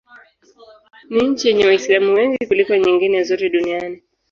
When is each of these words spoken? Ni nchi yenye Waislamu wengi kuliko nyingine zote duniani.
Ni 1.09 1.27
nchi 1.27 1.47
yenye 1.47 1.65
Waislamu 1.65 2.13
wengi 2.13 2.47
kuliko 2.47 2.75
nyingine 2.75 3.23
zote 3.23 3.49
duniani. 3.49 4.01